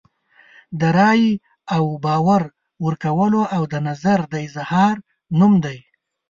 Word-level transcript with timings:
د 0.79 0.81
رایې 0.97 1.31
او 1.75 1.83
باور 2.05 2.43
ورکولو 2.85 3.41
او 3.55 3.61
د 3.71 3.75
نظر 3.87 4.19
د 4.33 4.33
اظهار 4.47 4.95
نوم 5.39 5.53
دی. 5.65 5.77